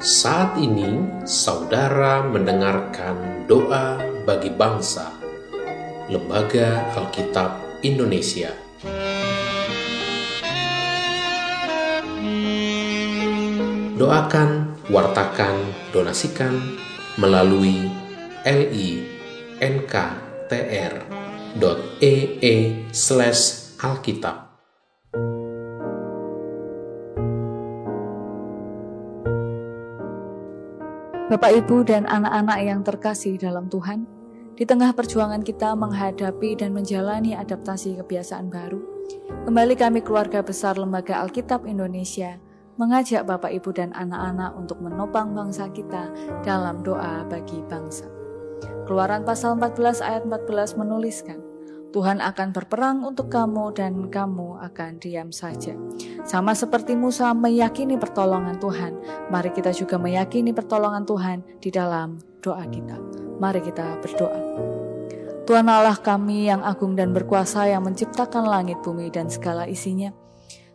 Saat 0.00 0.56
ini, 0.56 0.96
saudara 1.28 2.24
mendengarkan 2.24 3.44
doa 3.44 4.00
bagi 4.24 4.48
bangsa, 4.48 5.12
Lembaga 6.08 6.88
Alkitab 6.96 7.60
Indonesia. 7.84 8.48
Doakan, 14.00 14.72
wartakan, 14.88 15.68
donasikan 15.92 16.80
melalui 17.20 17.92
linktr.ee 18.48 20.00
Bapak, 31.30 31.62
Ibu, 31.62 31.86
dan 31.86 32.10
anak-anak 32.10 32.58
yang 32.58 32.82
terkasih 32.82 33.38
dalam 33.38 33.70
Tuhan, 33.70 34.02
di 34.58 34.66
tengah 34.66 34.90
perjuangan 34.90 35.46
kita 35.46 35.78
menghadapi 35.78 36.58
dan 36.58 36.74
menjalani 36.74 37.38
adaptasi 37.38 38.02
kebiasaan 38.02 38.50
baru, 38.50 38.82
kembali 39.46 39.78
kami 39.78 40.02
keluarga 40.02 40.42
besar 40.42 40.74
Lembaga 40.74 41.22
Alkitab 41.22 41.70
Indonesia 41.70 42.34
mengajak 42.82 43.30
Bapak, 43.30 43.54
Ibu, 43.54 43.70
dan 43.70 43.94
anak-anak 43.94 44.58
untuk 44.58 44.82
menopang 44.82 45.30
bangsa 45.30 45.70
kita 45.70 46.10
dalam 46.42 46.82
doa 46.82 47.22
bagi 47.30 47.62
bangsa. 47.62 48.10
Keluaran 48.90 49.22
pasal 49.22 49.54
14 49.54 50.02
ayat 50.02 50.26
14 50.26 50.82
menuliskan, 50.82 51.38
Tuhan 51.90 52.22
akan 52.22 52.54
berperang 52.54 53.02
untuk 53.02 53.34
kamu 53.34 53.74
dan 53.74 54.06
kamu 54.14 54.62
akan 54.62 55.02
diam 55.02 55.34
saja. 55.34 55.74
Sama 56.22 56.54
seperti 56.54 56.94
Musa 56.94 57.34
meyakini 57.34 57.98
pertolongan 57.98 58.62
Tuhan, 58.62 58.94
mari 59.26 59.50
kita 59.50 59.74
juga 59.74 59.98
meyakini 59.98 60.54
pertolongan 60.54 61.02
Tuhan 61.02 61.42
di 61.58 61.70
dalam 61.74 62.22
doa 62.38 62.62
kita. 62.70 62.94
Mari 63.42 63.60
kita 63.66 63.98
berdoa. 63.98 64.40
Tuhan 65.50 65.66
Allah 65.66 65.98
kami 65.98 66.46
yang 66.46 66.62
agung 66.62 66.94
dan 66.94 67.10
berkuasa 67.10 67.66
yang 67.66 67.82
menciptakan 67.82 68.46
langit, 68.46 68.78
bumi, 68.86 69.10
dan 69.10 69.26
segala 69.26 69.66
isinya. 69.66 70.14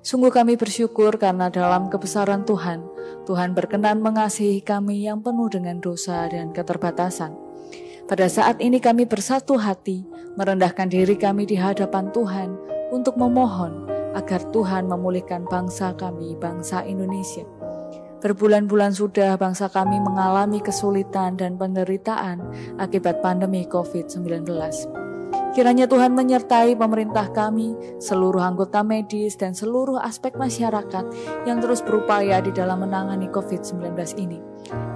Sungguh 0.03 0.35
kami 0.35 0.59
bersyukur 0.59 1.15
karena 1.15 1.47
dalam 1.47 1.87
kebesaran 1.87 2.43
Tuhan, 2.43 2.83
Tuhan 3.23 3.55
berkenan 3.55 4.03
mengasihi 4.03 4.59
kami 4.59 5.07
yang 5.07 5.23
penuh 5.23 5.47
dengan 5.47 5.79
dosa 5.79 6.27
dan 6.27 6.51
keterbatasan. 6.51 7.33
Pada 8.05 8.29
saat 8.29 8.61
ini 8.61 8.77
kami 8.77 9.09
bersatu 9.09 9.57
hati, 9.57 10.05
merendahkan 10.35 10.91
diri 10.91 11.15
kami 11.15 11.47
di 11.47 11.55
hadapan 11.55 12.11
Tuhan 12.11 12.55
untuk 12.91 13.15
memohon 13.15 13.87
agar 14.15 14.39
Tuhan 14.51 14.87
memulihkan 14.87 15.43
bangsa 15.47 15.91
kami, 15.95 16.35
bangsa 16.39 16.83
Indonesia. 16.87 17.43
Berbulan-bulan 18.23 18.95
sudah 18.95 19.35
bangsa 19.35 19.69
kami 19.69 19.99
mengalami 20.01 20.63
kesulitan 20.63 21.35
dan 21.35 21.59
penderitaan 21.59 22.41
akibat 22.79 23.19
pandemi 23.19 23.67
COVID-19. 23.67 24.49
Kiranya 25.55 25.87
Tuhan 25.87 26.11
menyertai 26.11 26.75
pemerintah 26.75 27.31
kami, 27.31 27.79
seluruh 28.03 28.43
anggota 28.43 28.83
medis, 28.83 29.39
dan 29.39 29.55
seluruh 29.55 29.99
aspek 30.03 30.35
masyarakat 30.35 31.05
yang 31.47 31.63
terus 31.63 31.79
berupaya 31.79 32.43
di 32.43 32.51
dalam 32.51 32.83
menangani 32.83 33.31
COVID-19 33.31 33.95
ini. 34.19 34.39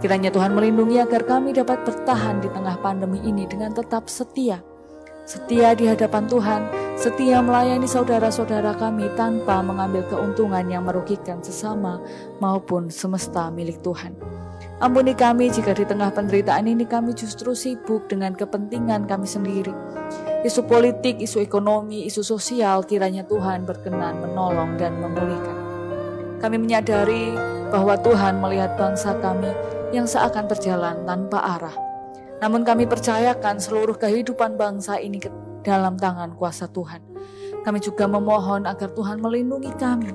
Kiranya 0.03 0.34
Tuhan 0.34 0.52
melindungi 0.52 1.00
agar 1.00 1.24
kami 1.24 1.56
dapat 1.56 1.88
bertahan 1.88 2.44
di 2.44 2.52
tengah 2.52 2.76
pandemi 2.84 3.24
ini 3.24 3.48
dengan 3.48 3.72
tetap 3.72 4.12
setia. 4.12 4.59
Setia 5.30 5.77
di 5.77 5.85
hadapan 5.85 6.25
Tuhan, 6.25 6.61
setia 6.97 7.38
melayani 7.45 7.85
saudara-saudara 7.85 8.73
kami 8.73 9.13
tanpa 9.13 9.61
mengambil 9.61 10.02
keuntungan 10.09 10.66
yang 10.66 10.89
merugikan 10.89 11.38
sesama 11.45 12.02
maupun 12.41 12.89
semesta 12.89 13.53
milik 13.53 13.77
Tuhan. 13.85 14.17
Ampuni 14.81 15.13
kami 15.13 15.53
jika 15.53 15.77
di 15.77 15.85
tengah 15.85 16.09
penderitaan 16.17 16.66
ini 16.66 16.81
kami 16.81 17.13
justru 17.13 17.53
sibuk 17.53 18.09
dengan 18.09 18.34
kepentingan 18.34 19.06
kami 19.06 19.29
sendiri. 19.29 19.69
Isu 20.41 20.66
politik, 20.66 21.22
isu 21.22 21.45
ekonomi, 21.45 22.09
isu 22.09 22.25
sosial 22.25 22.89
kiranya 22.89 23.22
Tuhan 23.29 23.69
berkenan 23.69 24.25
menolong 24.25 24.81
dan 24.81 24.97
memulihkan. 24.97 25.57
Kami 26.41 26.57
menyadari 26.57 27.38
bahwa 27.69 28.01
Tuhan 28.01 28.41
melihat 28.41 28.73
bangsa 28.81 29.13
kami 29.22 29.53
yang 29.94 30.09
seakan 30.09 30.50
berjalan 30.50 31.06
tanpa 31.06 31.38
arah. 31.38 31.88
Namun 32.39 32.63
kami 32.63 32.88
percayakan 32.88 33.59
seluruh 33.59 34.00
kehidupan 34.00 34.55
bangsa 34.55 34.95
ini 35.00 35.19
ke 35.19 35.27
dalam 35.63 36.00
tangan 36.00 36.35
kuasa 36.39 36.72
Tuhan. 36.72 37.03
Kami 37.63 37.79
juga 37.83 38.07
memohon 38.07 38.63
agar 38.63 38.95
Tuhan 38.95 39.19
melindungi 39.19 39.75
kami. 39.75 40.11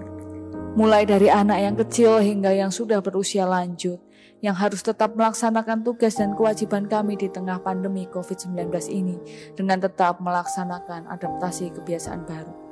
Mulai 0.74 1.06
dari 1.06 1.30
anak 1.30 1.58
yang 1.60 1.76
kecil 1.78 2.18
hingga 2.18 2.50
yang 2.50 2.72
sudah 2.72 2.98
berusia 2.98 3.46
lanjut, 3.46 4.00
yang 4.42 4.56
harus 4.56 4.82
tetap 4.82 5.14
melaksanakan 5.14 5.86
tugas 5.86 6.18
dan 6.18 6.34
kewajiban 6.34 6.90
kami 6.90 7.14
di 7.14 7.30
tengah 7.30 7.62
pandemi 7.62 8.10
COVID-19 8.10 8.68
ini 8.90 9.16
dengan 9.54 9.78
tetap 9.78 10.18
melaksanakan 10.18 11.06
adaptasi 11.06 11.70
kebiasaan 11.78 12.26
baru. 12.26 12.64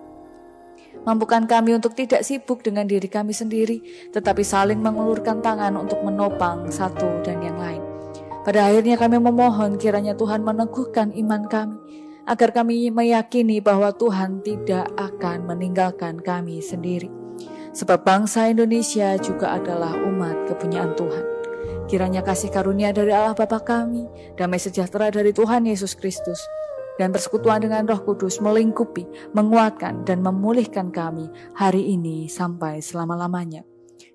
Mampukan 1.07 1.47
kami 1.47 1.79
untuk 1.79 1.95
tidak 1.95 2.27
sibuk 2.27 2.61
dengan 2.61 2.85
diri 2.85 3.07
kami 3.07 3.33
sendiri, 3.33 4.11
tetapi 4.11 4.43
saling 4.43 4.83
mengulurkan 4.83 5.39
tangan 5.39 5.79
untuk 5.79 6.03
menopang 6.03 6.69
satu 6.69 7.23
dan 7.23 7.39
yang 7.41 7.57
lain. 7.57 7.62
Pada 8.43 8.67
akhirnya 8.67 8.99
kami 8.99 9.23
memohon 9.23 9.79
kiranya 9.79 10.19
Tuhan 10.19 10.43
meneguhkan 10.43 11.15
iman 11.15 11.47
kami, 11.47 11.79
agar 12.27 12.51
kami 12.51 12.91
meyakini 12.91 13.63
bahwa 13.63 13.95
Tuhan 13.95 14.43
tidak 14.43 14.91
akan 14.99 15.47
meninggalkan 15.47 16.19
kami 16.19 16.59
sendiri. 16.59 17.07
Sebab 17.71 18.03
bangsa 18.03 18.51
Indonesia 18.51 19.15
juga 19.23 19.55
adalah 19.55 19.95
umat 19.95 20.51
kepunyaan 20.51 20.93
Tuhan. 20.99 21.25
Kiranya 21.87 22.27
kasih 22.27 22.51
karunia 22.51 22.91
dari 22.91 23.15
Allah 23.15 23.39
Bapa 23.39 23.63
kami, 23.63 24.11
damai 24.35 24.59
sejahtera 24.59 25.15
dari 25.15 25.31
Tuhan 25.31 25.63
Yesus 25.63 25.95
Kristus, 25.95 26.43
dan 26.99 27.15
persekutuan 27.15 27.63
dengan 27.63 27.87
Roh 27.87 28.03
Kudus 28.03 28.43
melingkupi, 28.43 29.07
menguatkan, 29.39 30.03
dan 30.03 30.19
memulihkan 30.19 30.91
kami 30.91 31.31
hari 31.55 31.95
ini 31.95 32.27
sampai 32.27 32.83
selama-lamanya. 32.83 33.63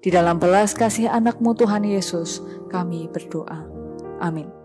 Di 0.03 0.13
dalam 0.13 0.37
belas 0.37 0.77
kasih 0.77 1.09
anakmu 1.09 1.57
Tuhan 1.57 1.87
Yesus, 1.87 2.43
kami 2.69 3.09
berdoa. 3.09 3.76
Amén. 4.19 4.56